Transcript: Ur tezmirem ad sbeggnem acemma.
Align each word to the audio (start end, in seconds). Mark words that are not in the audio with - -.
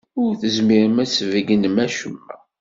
Ur 0.23 0.31
tezmirem 0.41 0.97
ad 1.03 1.09
sbeggnem 1.09 1.77
acemma. 1.85 2.35